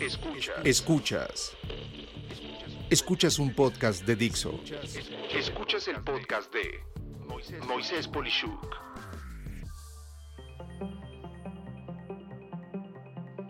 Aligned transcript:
Escuchas. 0.00 0.56
Escuchas. 0.64 1.56
Escuchas 2.88 3.38
un 3.38 3.54
podcast 3.54 4.06
de 4.06 4.16
Dixo. 4.16 4.58
Escuchas 5.30 5.88
el 5.88 6.02
podcast 6.02 6.50
de 6.54 6.80
Moisés 7.66 8.08
Polishuk. 8.08 8.76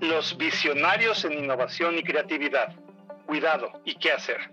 Los 0.01 0.37
visionarios 0.37 1.25
en 1.25 1.35
innovación 1.35 1.97
y 1.99 2.03
creatividad. 2.03 2.75
Cuidado 3.27 3.71
y 3.85 3.95
qué 3.95 4.11
hacer. 4.11 4.53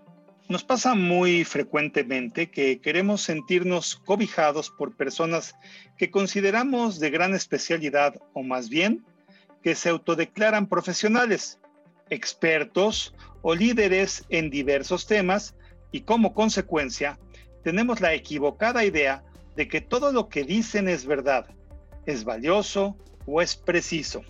Nos 0.50 0.64
pasa 0.64 0.94
muy 0.94 1.44
frecuentemente 1.46 2.52
que 2.52 2.80
queremos 2.80 3.22
sentirnos 3.22 3.96
cobijados 3.96 4.70
por 4.70 4.96
personas 4.96 5.56
que 5.98 6.12
consideramos 6.12 7.00
de 7.00 7.10
gran 7.10 7.34
especialidad 7.34 8.22
o 8.34 8.44
más 8.44 8.70
bien 8.70 9.04
que 9.64 9.74
se 9.74 9.90
autodeclaran 9.90 10.68
profesionales, 10.68 11.60
expertos 12.10 13.14
o 13.42 13.56
líderes 13.56 14.26
en 14.30 14.50
diversos 14.50 15.08
temas 15.08 15.56
y 15.92 16.02
como 16.02 16.34
consecuencia 16.34 17.20
tenemos 17.64 18.02
la 18.02 18.14
equivocada 18.14 18.86
idea 18.86 19.24
de 19.56 19.68
que 19.68 19.82
todo 19.82 20.12
lo 20.12 20.30
que 20.30 20.44
dicen 20.44 20.88
es 20.88 21.06
verdad, 21.06 21.48
es 22.06 22.24
valioso 22.24 22.96
o 23.26 23.42
es 23.42 23.56
preciso. 23.56 24.24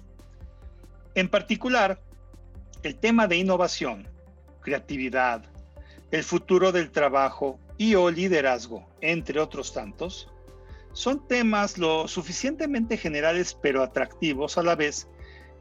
En 1.16 1.30
particular, 1.30 2.02
el 2.84 2.96
tema 2.96 3.28
de 3.28 3.38
innovación, 3.38 4.08
creatividad, 4.62 5.44
el 6.12 6.24
futuro 6.24 6.72
del 6.72 6.92
trabajo 6.92 7.60
y 7.78 7.96
o 7.96 8.10
liderazgo, 8.10 8.88
entre 9.02 9.40
otros 9.40 9.74
tantos, 9.74 10.30
son 10.94 11.28
temas 11.28 11.78
lo 11.78 12.08
suficientemente 12.08 12.98
generales 12.98 13.58
pero 13.62 13.84
atractivos 13.84 14.58
a 14.58 14.64
la 14.64 14.76
vez 14.76 15.08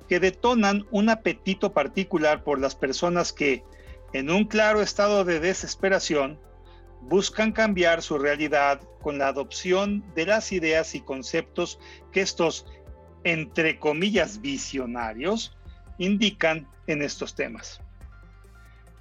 que 0.08 0.20
detonan 0.20 0.86
un 0.90 1.08
apetito 1.08 1.72
particular 1.72 2.44
por 2.44 2.60
las 2.60 2.74
personas 2.74 3.32
que, 3.32 3.64
en 4.12 4.30
un 4.30 4.44
claro 4.44 4.80
estado 4.82 5.24
de 5.24 5.40
desesperación, 5.40 6.38
buscan 7.02 7.52
cambiar 7.52 8.02
su 8.02 8.18
realidad 8.18 8.80
con 9.00 9.18
la 9.18 9.28
adopción 9.28 10.04
de 10.14 10.26
las 10.26 10.52
ideas 10.52 10.94
y 10.94 11.00
conceptos 11.00 11.78
que 12.12 12.20
estos, 12.20 12.66
entre 13.24 13.78
comillas, 13.78 14.40
visionarios, 14.40 15.56
indican 15.98 16.68
en 16.86 17.02
estos 17.02 17.34
temas. 17.34 17.80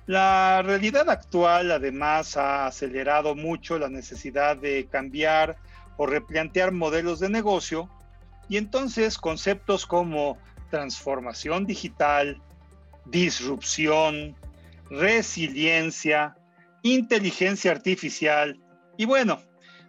La 0.08 0.62
realidad 0.62 1.10
actual 1.10 1.72
además 1.72 2.38
ha 2.38 2.68
acelerado 2.68 3.36
mucho 3.36 3.80
la 3.80 3.90
necesidad 3.90 4.56
de 4.56 4.88
cambiar 4.88 5.58
o 5.98 6.06
replantear 6.06 6.72
modelos 6.72 7.20
de 7.20 7.30
negocio 7.30 7.90
y 8.48 8.58
entonces 8.58 9.18
conceptos 9.18 9.88
como 9.88 10.38
transformación 10.70 11.66
digital, 11.66 12.42
disrupción, 13.06 14.36
resiliencia, 14.90 16.36
inteligencia 16.84 17.72
artificial 17.72 18.60
y 18.98 19.06
bueno, 19.06 19.42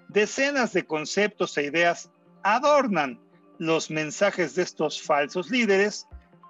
decenas 0.08 0.72
de 0.72 0.86
conceptos 0.86 1.56
e 1.58 1.64
ideas 1.64 2.10
adornan 2.42 3.20
los 3.58 3.90
mensajes 3.90 4.54
de 4.54 4.62
estos 4.62 5.00
falsos 5.00 5.50
líderes 5.50 6.06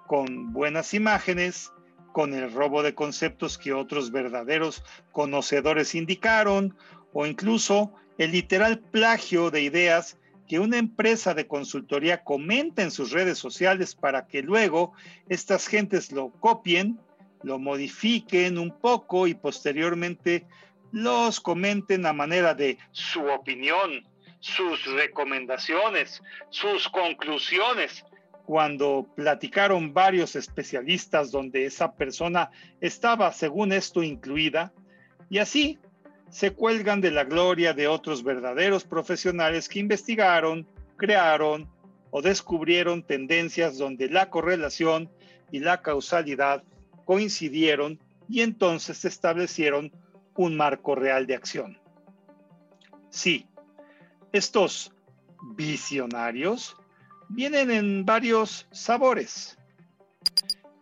con 0.07 0.53
buenas 0.53 0.93
imágenes, 0.93 1.71
con 2.13 2.33
el 2.33 2.51
robo 2.51 2.81
de 2.81 2.95
conceptos 2.95 3.57
que 3.57 3.73
otros 3.73 4.11
verdaderos 4.11 4.83
conocedores 5.11 5.95
indicaron 5.95 6.75
o 7.13 7.25
incluso 7.25 7.93
el 8.17 8.31
literal 8.31 8.79
plagio 8.79 9.51
de 9.51 9.61
ideas 9.61 10.17
que 10.47 10.59
una 10.59 10.77
empresa 10.77 11.33
de 11.33 11.47
consultoría 11.47 12.23
comenta 12.23 12.81
en 12.81 12.91
sus 12.91 13.11
redes 13.11 13.37
sociales 13.37 13.95
para 13.95 14.27
que 14.27 14.41
luego 14.41 14.93
estas 15.29 15.67
gentes 15.67 16.11
lo 16.11 16.31
copien, 16.31 16.99
lo 17.43 17.59
modifiquen 17.59 18.57
un 18.57 18.71
poco 18.71 19.27
y 19.27 19.33
posteriormente 19.33 20.45
los 20.91 21.39
comenten 21.39 22.05
a 22.05 22.13
manera 22.13 22.53
de 22.53 22.77
su 22.91 23.25
opinión, 23.27 24.07
sus 24.39 24.85
recomendaciones, 24.85 26.21
sus 26.49 26.87
conclusiones, 26.89 28.05
cuando 28.45 29.05
platicaron 29.13 29.93
varios 29.93 30.37
especialistas 30.37 31.31
donde 31.31 31.65
esa 31.65 31.93
persona 31.95 32.49
estaba, 32.79 33.33
según 33.33 33.73
esto, 33.73 34.03
incluida, 34.03 34.71
y 35.29 35.39
así 35.39 35.79
se 36.29 36.51
cuelgan 36.51 37.01
de 37.01 37.11
la 37.11 37.23
gloria 37.23 37.73
de 37.73 37.87
otros 37.87 38.23
verdaderos 38.23 38.83
profesionales 38.83 39.69
que 39.69 39.79
investigaron, 39.79 40.67
crearon 40.97 41.69
o 42.11 42.21
descubrieron 42.21 43.03
tendencias 43.03 43.77
donde 43.77 44.09
la 44.09 44.29
correlación 44.29 45.09
y 45.51 45.59
la 45.59 45.81
causalidad 45.81 46.63
coincidieron 47.05 47.99
y 48.27 48.41
entonces 48.41 49.05
establecieron 49.05 49.91
un 50.35 50.57
marco 50.57 50.95
real 50.95 51.25
de 51.25 51.35
acción. 51.35 51.79
Sí, 53.09 53.47
estos 54.31 54.93
visionarios 55.55 56.75
vienen 57.29 57.71
en 57.71 58.05
varios 58.05 58.67
sabores. 58.71 59.57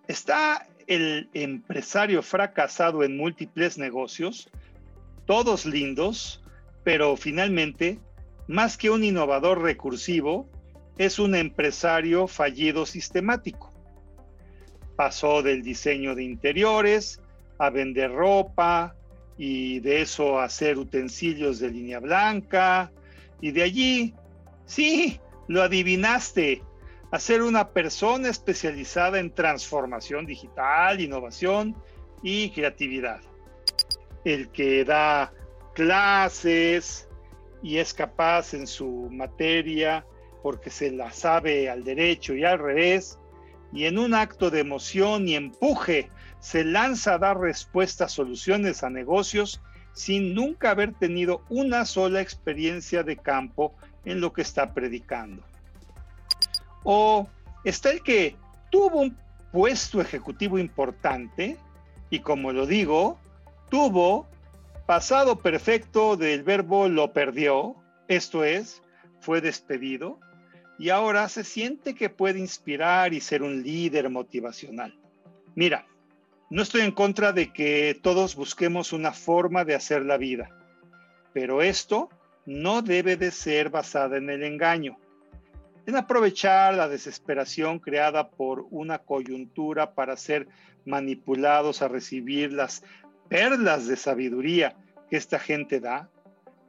Está 0.08 0.68
el 0.88 1.30
empresario 1.34 2.22
fracasado 2.22 3.04
en 3.04 3.18
múltiples 3.18 3.78
negocios, 3.78 4.50
todos 5.26 5.66
lindos, 5.66 6.44
pero 6.84 7.18
finalmente, 7.18 8.00
más 8.48 8.78
que 8.78 8.90
un 8.90 9.04
innovador 9.04 9.62
recursivo, 9.62 10.50
es 10.98 11.20
un 11.20 11.36
empresario 11.36 12.28
fallido 12.28 12.86
sistemático. 12.86 13.74
Pasó 14.96 15.42
del 15.42 15.62
diseño 15.62 16.16
de 16.16 16.24
interiores 16.24 17.22
a 17.58 17.70
vender 17.70 18.14
ropa 18.14 18.96
y 19.38 19.80
de 19.80 20.02
eso 20.02 20.40
a 20.40 20.46
hacer 20.46 20.78
utensilios 20.78 21.60
de 21.60 21.72
línea 21.72 22.00
blanca 22.00 22.92
y 23.42 23.52
de 23.52 23.64
allí, 23.64 24.14
sí, 24.66 25.20
lo 25.48 25.62
adivinaste, 25.62 26.64
a 27.12 27.20
ser 27.20 27.42
una 27.42 27.70
persona 27.70 28.30
especializada 28.30 29.20
en 29.20 29.32
transformación 29.32 30.26
digital, 30.26 31.02
innovación 31.02 31.76
y 32.24 32.50
creatividad 32.52 33.22
el 34.26 34.50
que 34.50 34.84
da 34.84 35.32
clases 35.74 37.08
y 37.64 37.78
es 37.78 37.94
capaz 37.94 38.54
en 38.54 38.68
su 38.68 39.10
materia 39.12 40.06
porque 40.44 40.70
se 40.70 40.92
la 40.92 41.12
sabe 41.12 41.70
al 41.70 41.84
derecho 41.84 42.36
y 42.36 42.44
al 42.44 42.60
revés, 42.60 43.18
y 43.74 43.86
en 43.86 43.98
un 43.98 44.14
acto 44.14 44.52
de 44.52 44.60
emoción 44.60 45.28
y 45.28 45.36
empuje 45.36 46.10
se 46.40 46.64
lanza 46.64 47.16
a 47.16 47.18
dar 47.18 47.40
respuestas, 47.40 48.12
soluciones 48.12 48.84
a 48.84 48.90
negocios 48.90 49.62
sin 49.94 50.36
nunca 50.36 50.72
haber 50.72 50.94
tenido 50.94 51.42
una 51.50 51.86
sola 51.86 52.22
experiencia 52.22 53.02
de 53.02 53.18
campo 53.18 53.74
en 54.04 54.22
lo 54.22 54.34
que 54.34 54.44
está 54.44 54.74
predicando. 54.74 55.44
O 56.84 57.28
está 57.64 57.90
el 57.90 58.04
que 58.04 58.36
tuvo 58.70 59.02
un 59.02 59.18
puesto 59.52 60.02
ejecutivo 60.02 60.60
importante 60.60 61.58
y 62.10 62.20
como 62.20 62.52
lo 62.52 62.68
digo, 62.68 63.18
tuvo 63.70 64.28
pasado 64.86 65.40
perfecto 65.40 66.16
del 66.16 66.44
verbo 66.44 66.88
lo 66.88 67.12
perdió, 67.12 67.76
esto 68.08 68.44
es, 68.44 68.82
fue 69.20 69.42
despedido, 69.42 70.20
y 70.78 70.90
ahora 70.90 71.28
se 71.30 71.44
siente 71.44 71.96
que 71.96 72.10
puede 72.10 72.40
inspirar 72.40 73.14
y 73.14 73.22
ser 73.22 73.42
un 73.42 73.64
líder 73.64 74.10
motivacional. 74.10 74.94
Mira, 75.56 75.88
no 76.50 76.62
estoy 76.62 76.82
en 76.82 76.92
contra 76.92 77.32
de 77.32 77.52
que 77.52 77.98
todos 78.02 78.36
busquemos 78.36 78.94
una 78.94 79.12
forma 79.12 79.66
de 79.66 79.76
hacer 79.76 80.06
la 80.06 80.18
vida, 80.18 80.50
pero 81.34 81.62
esto 81.62 82.10
no 82.46 82.82
debe 82.82 83.18
de 83.18 83.32
ser 83.32 83.70
basada 83.70 84.18
en 84.18 84.30
el 84.30 84.44
engaño, 84.44 84.98
en 85.88 85.96
aprovechar 85.96 86.74
la 86.76 86.88
desesperación 86.88 87.80
creada 87.80 88.30
por 88.30 88.68
una 88.70 89.00
coyuntura 89.00 89.94
para 89.94 90.18
ser 90.18 90.48
manipulados 90.86 91.82
a 91.82 91.88
recibir 91.88 92.54
las 92.54 92.84
perlas 93.30 93.88
de 93.88 93.96
sabiduría 93.96 94.76
que 95.10 95.18
esta 95.18 95.40
gente 95.40 95.80
da, 95.80 96.10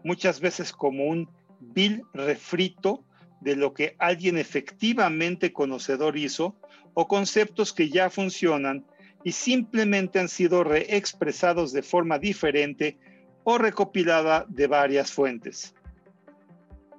muchas 0.04 0.40
veces 0.40 0.72
como 0.72 1.04
un 1.06 1.28
vil 1.60 2.02
refrito 2.12 3.04
de 3.40 3.56
lo 3.56 3.74
que 3.74 3.96
alguien 3.98 4.38
efectivamente 4.38 5.52
conocedor 5.52 6.16
hizo 6.16 6.56
o 6.94 7.06
conceptos 7.06 7.72
que 7.72 7.88
ya 7.88 8.10
funcionan 8.10 8.86
y 9.24 9.32
simplemente 9.32 10.18
han 10.18 10.28
sido 10.28 10.64
reexpresados 10.64 11.72
de 11.72 11.82
forma 11.82 12.18
diferente 12.18 12.98
o 13.44 13.58
recopilada 13.58 14.46
de 14.48 14.66
varias 14.66 15.12
fuentes. 15.12 15.74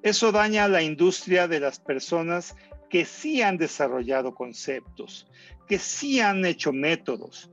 Eso 0.04 0.32
daña 0.32 0.66
a 0.66 0.68
la 0.68 0.82
industria 0.82 1.48
de 1.48 1.60
las 1.60 1.80
personas 1.80 2.56
que 2.90 3.06
sí 3.06 3.42
han 3.42 3.58
desarrollado 3.58 4.36
conceptos, 4.36 5.28
que 5.68 5.80
sí 5.80 6.20
han 6.20 6.46
hecho 6.46 6.72
métodos, 6.72 7.52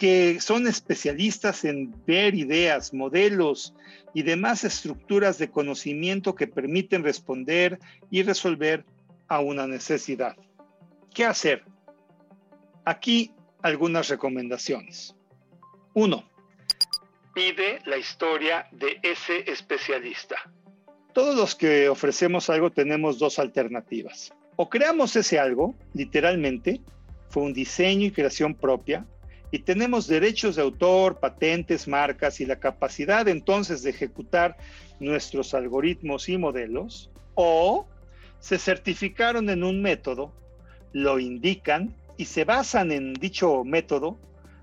que 0.00 0.40
son 0.40 0.66
especialistas 0.66 1.62
en 1.66 1.94
ver 2.06 2.34
ideas, 2.34 2.94
modelos 2.94 3.74
y 4.14 4.22
demás 4.22 4.64
estructuras 4.64 5.36
de 5.36 5.50
conocimiento 5.50 6.34
que 6.34 6.46
permiten 6.46 7.04
responder 7.04 7.78
y 8.10 8.22
resolver 8.22 8.86
a 9.28 9.40
una 9.40 9.66
necesidad. 9.66 10.38
¿Qué 11.12 11.26
hacer? 11.26 11.64
Aquí 12.86 13.34
algunas 13.60 14.08
recomendaciones. 14.08 15.14
1. 15.92 16.24
Pide 17.34 17.80
la 17.84 17.98
historia 17.98 18.68
de 18.72 18.98
ese 19.02 19.50
especialista. 19.52 20.36
Todos 21.12 21.36
los 21.36 21.54
que 21.54 21.90
ofrecemos 21.90 22.48
algo 22.48 22.70
tenemos 22.70 23.18
dos 23.18 23.38
alternativas. 23.38 24.32
O 24.56 24.70
creamos 24.70 25.14
ese 25.14 25.38
algo, 25.38 25.74
literalmente, 25.92 26.80
fue 27.28 27.42
un 27.42 27.52
diseño 27.52 28.06
y 28.06 28.12
creación 28.12 28.54
propia, 28.54 29.04
y 29.50 29.60
tenemos 29.60 30.06
derechos 30.06 30.56
de 30.56 30.62
autor, 30.62 31.18
patentes, 31.18 31.88
marcas 31.88 32.40
y 32.40 32.46
la 32.46 32.60
capacidad 32.60 33.26
entonces 33.28 33.82
de 33.82 33.90
ejecutar 33.90 34.56
nuestros 35.00 35.54
algoritmos 35.54 36.28
y 36.28 36.38
modelos, 36.38 37.10
o 37.34 37.86
se 38.38 38.58
certificaron 38.58 39.50
en 39.50 39.64
un 39.64 39.82
método, 39.82 40.32
lo 40.92 41.18
indican 41.18 41.94
y 42.16 42.26
se 42.26 42.44
basan 42.44 42.92
en 42.92 43.14
dicho 43.14 43.64
método, 43.64 44.18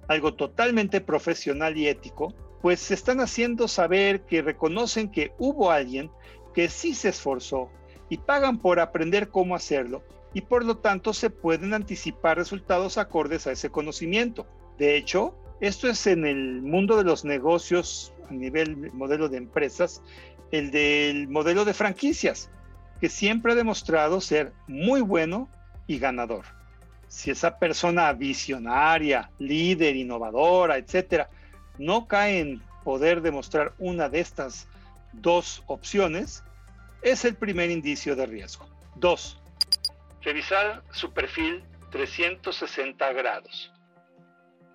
algo 0.08 0.36
totalmente 0.36 1.02
profesional 1.02 1.78
y 1.78 1.88
ético, 1.88 2.34
pues 2.62 2.80
se 2.80 2.94
están 2.94 3.20
haciendo 3.20 3.68
saber 3.68 4.22
que 4.22 4.42
reconocen 4.42 5.10
que 5.12 5.32
hubo 5.38 5.72
alguien 5.72 6.10
que 6.54 6.70
sí 6.70 6.96
se 6.96 7.10
esforzó 7.10 7.70
y 8.10 8.18
pagan 8.18 8.58
por 8.58 8.80
aprender 8.80 9.30
cómo 9.30 9.56
hacerlo 9.56 10.04
y 10.34 10.42
por 10.42 10.66
lo 10.66 10.78
tanto 10.78 11.14
se 11.14 11.30
pueden 11.30 11.74
anticipar 11.74 12.38
resultados 12.38 12.98
acordes 12.98 13.48
a 13.48 13.52
ese 13.52 13.70
conocimiento. 13.70 14.46
De 14.78 14.96
hecho, 14.96 15.36
esto 15.60 15.88
es 15.88 16.06
en 16.08 16.26
el 16.26 16.62
mundo 16.62 16.98
de 16.98 17.04
los 17.04 17.26
negocios 17.26 18.14
a 18.30 18.34
nivel 18.34 18.92
modelo 18.94 19.30
de 19.30 19.38
empresas, 19.38 20.02
el 20.52 20.72
del 20.72 21.28
modelo 21.28 21.66
de 21.66 21.74
franquicias, 21.74 22.50
que 23.00 23.10
siempre 23.10 23.54
ha 23.54 23.56
demostrado 23.56 24.22
ser 24.22 24.54
muy 24.68 25.02
bueno 25.02 25.50
y 25.88 26.00
ganador 26.00 26.46
si 27.08 27.32
esa 27.32 27.58
persona 27.58 28.12
visionaria, 28.14 29.32
líder, 29.40 29.96
innovadora, 29.96 30.78
etcétera, 30.78 31.30
no 31.78 32.08
cae 32.08 32.40
en 32.40 32.62
poder 32.84 33.22
demostrar 33.22 33.74
una 33.78 34.10
de 34.10 34.20
estas 34.20 34.68
dos 35.14 35.64
opciones, 35.68 36.44
es 37.02 37.26
el 37.26 37.36
primer 37.36 37.72
indicio 37.72 38.16
de 38.16 38.26
riesgo. 38.26 38.68
Dos, 38.96 39.40
revisar 40.22 40.84
su 40.92 41.12
perfil 41.14 41.64
360 41.92 43.14
grados. 43.14 43.72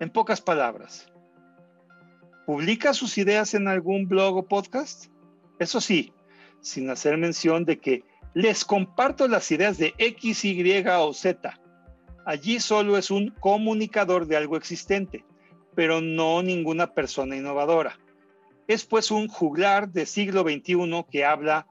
En 0.03 0.09
pocas 0.09 0.41
palabras, 0.41 1.07
¿publica 2.45 2.93
sus 2.93 3.17
ideas 3.17 3.53
en 3.53 3.69
algún 3.69 4.05
blog 4.05 4.35
o 4.35 4.45
podcast? 4.45 5.05
Eso 5.59 5.79
sí, 5.79 6.11
sin 6.59 6.89
hacer 6.89 7.17
mención 7.17 7.63
de 7.63 7.79
que 7.79 8.03
les 8.33 8.65
comparto 8.65 9.29
las 9.29 9.49
ideas 9.49 9.77
de 9.77 9.93
X, 9.97 10.43
Y 10.43 10.83
o 10.85 11.13
Z 11.13 11.57
Allí 12.25 12.59
solo 12.59 12.97
es 12.97 13.11
un 13.11 13.29
comunicador 13.29 14.27
de 14.27 14.35
algo 14.35 14.57
existente, 14.57 15.23
pero 15.73 16.01
no 16.01 16.43
ninguna 16.43 16.87
persona 16.93 17.37
innovadora. 17.37 17.97
Es 18.67 18.83
pues 18.83 19.09
un 19.09 19.29
juglar 19.29 19.87
del 19.87 20.07
siglo 20.07 20.41
XXI 20.41 21.05
que 21.09 21.23
habla 21.23 21.65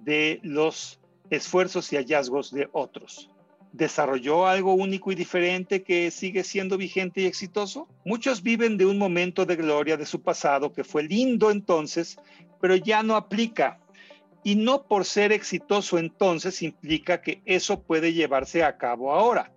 de 0.00 0.40
los 0.42 1.00
esfuerzos 1.28 1.92
y 1.92 1.96
hallazgos 1.96 2.50
de 2.50 2.66
otros. 2.72 3.28
¿Desarrolló 3.74 4.46
algo 4.46 4.72
único 4.74 5.10
y 5.10 5.16
diferente 5.16 5.82
que 5.82 6.12
sigue 6.12 6.44
siendo 6.44 6.76
vigente 6.76 7.22
y 7.22 7.26
exitoso? 7.26 7.88
Muchos 8.04 8.40
viven 8.40 8.76
de 8.76 8.86
un 8.86 8.98
momento 8.98 9.46
de 9.46 9.56
gloria 9.56 9.96
de 9.96 10.06
su 10.06 10.22
pasado 10.22 10.72
que 10.72 10.84
fue 10.84 11.02
lindo 11.02 11.50
entonces, 11.50 12.16
pero 12.60 12.76
ya 12.76 13.02
no 13.02 13.16
aplica. 13.16 13.80
Y 14.44 14.54
no 14.54 14.84
por 14.84 15.04
ser 15.04 15.32
exitoso 15.32 15.98
entonces 15.98 16.62
implica 16.62 17.20
que 17.20 17.42
eso 17.46 17.82
puede 17.82 18.12
llevarse 18.12 18.62
a 18.62 18.76
cabo 18.76 19.12
ahora. 19.12 19.50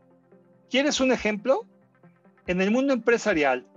¿Quieres 0.68 1.00
un 1.00 1.12
ejemplo? 1.12 1.68
En 2.48 2.60
el 2.60 2.72
mundo 2.72 2.94
empresarial, 2.94 3.68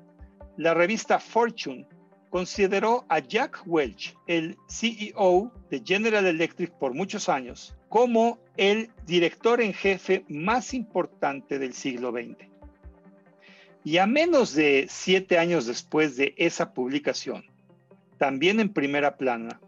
la 0.57 0.73
revista 0.73 1.19
Fortune 1.19 1.87
consideró 2.31 3.05
a 3.11 3.19
Jack 3.19 3.61
Welch, 3.67 4.17
el 4.27 4.57
CEO 4.71 5.53
de 5.69 5.83
General 5.85 6.25
Electric 6.25 6.71
por 6.79 6.95
muchos 6.95 7.29
años, 7.29 7.77
como 7.91 8.39
el 8.57 8.91
director 9.05 9.61
en 9.61 9.75
jefe 9.75 10.25
más 10.29 10.73
importante 10.75 11.59
del 11.59 11.75
siglo 11.75 12.13
XX. 12.13 12.49
Y 13.83 13.99
a 13.99 14.07
menos 14.07 14.55
de 14.55 14.87
siete 14.89 15.39
años 15.39 15.67
después 15.67 16.17
de 16.17 16.33
esa 16.37 16.73
publicación, 16.73 17.45
también 18.17 18.61
en 18.61 18.73
primera 18.73 19.17
plana, 19.17 19.61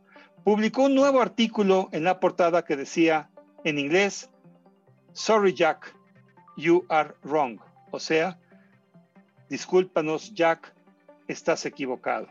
publicó 0.45 0.85
un 0.85 0.95
nuevo 0.95 1.21
artículo 1.21 1.89
en 1.91 2.05
la 2.05 2.21
portada 2.21 2.65
que 2.65 2.77
decía 2.77 3.29
en 3.65 3.79
inglés, 3.79 4.31
Sorry 5.13 5.53
Jack, 5.53 5.93
You 6.57 6.85
are 6.89 7.15
wrong. 7.25 7.59
O 7.91 7.99
sea, 7.99 8.39
discúlpanos, 9.49 10.33
Jack, 10.33 10.73
estás 11.27 11.67
equivocado. 11.67 12.29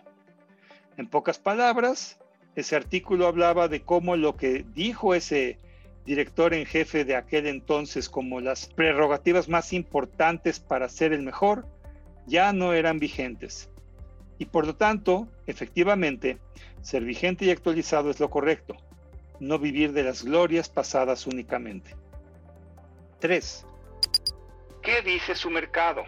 En 0.96 1.10
pocas 1.10 1.38
palabras, 1.38 2.18
ese 2.56 2.78
artículo 2.78 3.28
hablaba 3.28 3.68
de 3.68 3.82
cómo 3.82 4.16
lo 4.16 4.38
que 4.38 4.66
dijo 4.74 5.14
ese 5.14 5.60
director 6.06 6.54
en 6.54 6.66
jefe 6.66 7.06
de 7.06 7.16
aquel 7.16 7.48
entonces 7.48 8.10
como 8.10 8.40
las 8.42 8.68
prerrogativas 8.68 9.50
más 9.50 9.74
importantes 9.74 10.60
para 10.60 10.90
ser 10.90 11.14
el 11.14 11.22
mejor, 11.22 11.66
ya 12.28 12.54
no 12.54 12.74
eran 12.74 13.00
vigentes. 13.00 13.70
Y 14.38 14.46
por 14.46 14.66
lo 14.66 14.76
tanto, 14.76 15.28
efectivamente, 15.46 16.40
ser 16.82 17.04
vigente 17.04 17.46
y 17.46 17.52
actualizado 17.52 18.10
es 18.10 18.20
lo 18.20 18.30
correcto, 18.30 18.76
no 19.40 19.60
vivir 19.60 19.94
de 19.94 20.04
las 20.04 20.24
glorias 20.24 20.70
pasadas 20.70 21.28
únicamente. 21.28 21.96
3. 23.20 23.66
¿Qué 24.82 25.02
dice 25.04 25.36
su 25.36 25.52
mercado? 25.52 26.04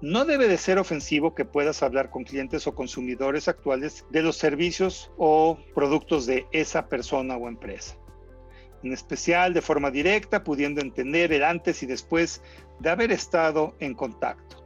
No 0.00 0.24
debe 0.24 0.46
de 0.46 0.58
ser 0.58 0.78
ofensivo 0.78 1.34
que 1.34 1.44
puedas 1.44 1.82
hablar 1.82 2.10
con 2.10 2.22
clientes 2.22 2.66
o 2.66 2.74
consumidores 2.74 3.48
actuales 3.48 4.04
de 4.10 4.22
los 4.22 4.36
servicios 4.36 5.10
o 5.16 5.58
productos 5.74 6.26
de 6.26 6.46
esa 6.52 6.88
persona 6.88 7.36
o 7.36 7.48
empresa. 7.48 7.96
En 8.82 8.92
especial 8.92 9.54
de 9.54 9.62
forma 9.62 9.90
directa, 9.90 10.44
pudiendo 10.44 10.80
entender 10.80 11.32
el 11.32 11.42
antes 11.42 11.82
y 11.82 11.86
después 11.86 12.42
de 12.80 12.90
haber 12.90 13.10
estado 13.12 13.74
en 13.80 13.94
contacto. 13.94 14.64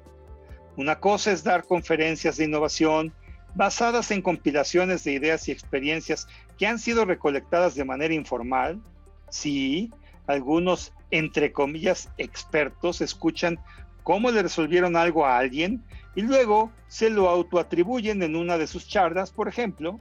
Una 0.76 0.98
cosa 0.98 1.32
es 1.32 1.44
dar 1.44 1.64
conferencias 1.64 2.36
de 2.36 2.44
innovación 2.44 3.12
basadas 3.54 4.10
en 4.10 4.22
compilaciones 4.22 5.04
de 5.04 5.12
ideas 5.12 5.48
y 5.48 5.52
experiencias 5.52 6.28
que 6.58 6.66
han 6.66 6.78
sido 6.78 7.04
recolectadas 7.04 7.74
de 7.74 7.84
manera 7.84 8.14
informal, 8.14 8.80
sí, 9.28 9.90
algunos, 10.26 10.92
entre 11.10 11.52
comillas, 11.52 12.10
expertos 12.16 13.00
escuchan 13.00 13.58
cómo 14.02 14.30
le 14.30 14.42
resolvieron 14.42 14.96
algo 14.96 15.26
a 15.26 15.38
alguien 15.38 15.84
y 16.14 16.22
luego 16.22 16.70
se 16.88 17.10
lo 17.10 17.28
autoatribuyen 17.28 18.22
en 18.22 18.36
una 18.36 18.58
de 18.58 18.66
sus 18.66 18.88
charlas, 18.88 19.30
por 19.30 19.48
ejemplo. 19.48 20.00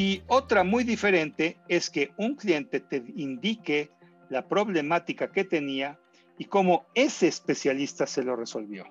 Y 0.00 0.22
otra 0.28 0.62
muy 0.62 0.84
diferente 0.84 1.58
es 1.66 1.90
que 1.90 2.12
un 2.18 2.36
cliente 2.36 2.78
te 2.78 3.02
indique 3.16 3.90
la 4.28 4.46
problemática 4.46 5.32
que 5.32 5.42
tenía 5.42 5.98
y 6.38 6.44
cómo 6.44 6.86
ese 6.94 7.26
especialista 7.26 8.06
se 8.06 8.22
lo 8.22 8.36
resolvió. 8.36 8.84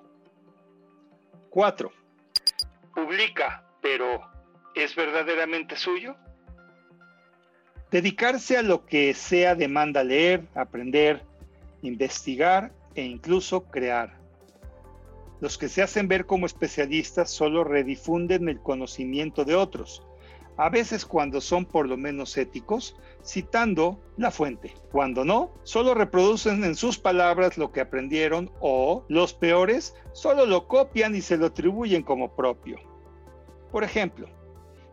4. 1.48 1.90
Publica, 2.94 3.64
pero 3.80 4.20
¿es 4.74 4.94
verdaderamente 4.94 5.76
suyo? 5.76 6.14
Dedicarse 7.90 8.58
a 8.58 8.62
lo 8.62 8.84
que 8.84 9.14
sea 9.14 9.54
demanda 9.54 10.04
leer, 10.04 10.46
aprender, 10.54 11.24
investigar 11.80 12.70
e 12.94 13.02
incluso 13.02 13.64
crear. 13.64 14.14
Los 15.40 15.56
que 15.56 15.70
se 15.70 15.80
hacen 15.80 16.06
ver 16.06 16.26
como 16.26 16.44
especialistas 16.44 17.30
solo 17.30 17.64
redifunden 17.64 18.50
el 18.50 18.60
conocimiento 18.60 19.46
de 19.46 19.54
otros, 19.54 20.02
a 20.58 20.68
veces 20.70 21.06
cuando 21.06 21.40
son 21.40 21.64
por 21.64 21.88
lo 21.88 21.96
menos 21.96 22.36
éticos, 22.36 22.96
citando 23.24 24.02
la 24.16 24.32
fuente. 24.32 24.74
Cuando 24.90 25.24
no, 25.24 25.54
solo 25.62 25.94
reproducen 25.94 26.64
en 26.64 26.74
sus 26.74 26.98
palabras 26.98 27.56
lo 27.58 27.70
que 27.70 27.80
aprendieron 27.80 28.50
o, 28.58 29.04
los 29.08 29.32
peores, 29.32 29.94
solo 30.12 30.46
lo 30.46 30.66
copian 30.66 31.14
y 31.14 31.20
se 31.20 31.36
lo 31.36 31.46
atribuyen 31.46 32.02
como 32.02 32.34
propio. 32.34 32.76
Por 33.70 33.84
ejemplo, 33.84 34.28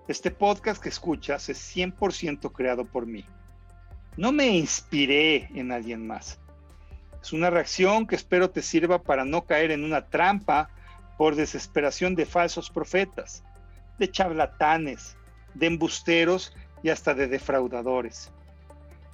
este 0.08 0.30
podcast 0.30 0.82
que 0.82 0.90
escuchas 0.90 1.50
es 1.50 1.76
100% 1.76 2.52
creado 2.52 2.86
por 2.86 3.08
mí. 3.08 3.26
No 4.18 4.32
me 4.32 4.48
inspiré 4.50 5.50
en 5.56 5.72
alguien 5.72 6.06
más. 6.06 6.40
Es 7.24 7.34
una 7.34 7.50
reacción 7.50 8.06
que 8.06 8.16
espero 8.16 8.52
te 8.52 8.62
sirva 8.62 9.02
para 9.02 9.26
no 9.26 9.46
caer 9.46 9.72
en 9.72 9.84
una 9.84 10.06
trampa 10.10 10.70
por 11.18 11.36
desesperación 11.36 12.14
de 12.14 12.28
falsos 12.28 12.70
profetas, 12.70 13.44
de 13.98 14.12
charlatanes, 14.12 15.18
de 15.56 15.68
embusteros 15.68 16.54
y 16.84 16.90
hasta 16.90 17.14
de 17.14 17.28
defraudadores. 17.28 18.32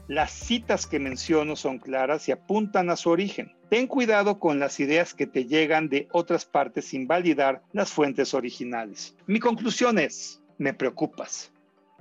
Las 0.08 0.32
citas 0.32 0.88
que 0.88 1.00
menciono 1.00 1.56
son 1.56 1.80
claras 1.80 2.28
y 2.28 2.34
apuntan 2.34 2.90
a 2.90 2.98
su 2.98 3.10
origen. 3.10 3.54
Ten 3.70 3.88
cuidado 3.88 4.40
con 4.40 4.60
las 4.60 4.80
ideas 4.82 5.14
que 5.14 5.28
te 5.28 5.46
llegan 5.46 5.88
de 5.88 6.10
otras 6.12 6.44
partes 6.44 6.86
sin 6.86 7.08
validar 7.08 7.62
las 7.72 7.92
fuentes 7.92 8.34
originales. 8.34 9.16
Mi 9.26 9.40
conclusión 9.40 9.98
es, 10.00 10.42
me 10.58 10.74
preocupas. 10.74 11.54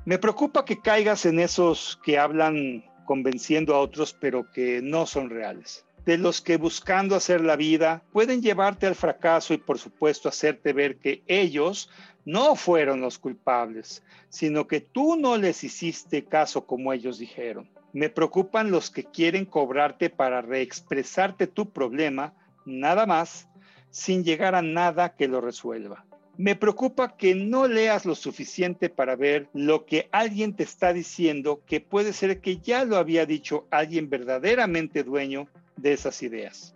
Me 0.04 0.18
preocupa 0.18 0.64
que 0.64 0.80
caigas 0.80 1.24
en 1.26 1.38
esos 1.38 2.00
que 2.02 2.18
hablan 2.18 2.84
convenciendo 3.04 3.74
a 3.74 3.78
otros 3.80 4.12
pero 4.12 4.50
que 4.50 4.80
no 4.82 5.06
son 5.06 5.30
reales. 5.30 5.84
De 6.04 6.18
los 6.18 6.40
que 6.40 6.56
buscando 6.56 7.14
hacer 7.14 7.40
la 7.40 7.56
vida 7.56 8.02
pueden 8.12 8.42
llevarte 8.42 8.86
al 8.86 8.94
fracaso 8.94 9.54
y 9.54 9.58
por 9.58 9.78
supuesto 9.78 10.28
hacerte 10.28 10.72
ver 10.72 10.96
que 10.98 11.22
ellos 11.26 11.90
no 12.24 12.56
fueron 12.56 13.00
los 13.00 13.18
culpables, 13.18 14.02
sino 14.28 14.66
que 14.66 14.80
tú 14.80 15.16
no 15.16 15.36
les 15.36 15.64
hiciste 15.64 16.24
caso 16.24 16.66
como 16.66 16.92
ellos 16.92 17.18
dijeron. 17.18 17.68
Me 17.92 18.08
preocupan 18.08 18.70
los 18.70 18.90
que 18.90 19.04
quieren 19.04 19.44
cobrarte 19.44 20.10
para 20.10 20.42
reexpresarte 20.42 21.46
tu 21.46 21.70
problema, 21.70 22.34
nada 22.64 23.06
más, 23.06 23.48
sin 23.90 24.22
llegar 24.22 24.54
a 24.54 24.62
nada 24.62 25.16
que 25.16 25.28
lo 25.28 25.40
resuelva. 25.40 26.04
Me 26.36 26.56
preocupa 26.56 27.16
que 27.16 27.34
no 27.34 27.66
leas 27.66 28.06
lo 28.06 28.14
suficiente 28.14 28.88
para 28.88 29.16
ver 29.16 29.48
lo 29.52 29.84
que 29.84 30.08
alguien 30.12 30.54
te 30.54 30.62
está 30.62 30.92
diciendo, 30.92 31.60
que 31.66 31.80
puede 31.80 32.12
ser 32.12 32.40
que 32.40 32.58
ya 32.58 32.84
lo 32.84 32.96
había 32.96 33.26
dicho 33.26 33.66
alguien 33.70 34.08
verdaderamente 34.08 35.02
dueño 35.02 35.48
de 35.80 35.92
esas 35.92 36.22
ideas. 36.22 36.74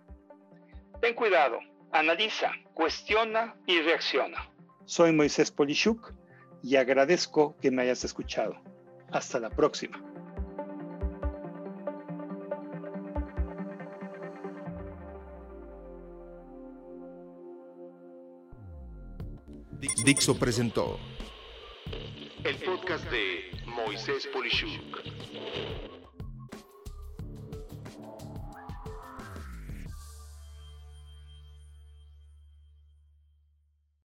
Ten 1.01 1.13
cuidado, 1.13 1.59
analiza, 1.91 2.51
cuestiona 2.73 3.55
y 3.67 3.81
reacciona. 3.81 4.49
Soy 4.85 5.11
Moisés 5.11 5.51
Polishuk 5.51 6.13
y 6.63 6.75
agradezco 6.75 7.55
que 7.61 7.71
me 7.71 7.83
hayas 7.83 8.03
escuchado. 8.03 8.55
Hasta 9.11 9.39
la 9.39 9.49
próxima. 9.49 10.01
Dixo 20.03 20.37
presentó 20.37 20.99
el 22.45 22.57
podcast 22.57 23.03
de 23.09 23.49
Moisés 23.65 24.27
Polishuk. 24.27 25.01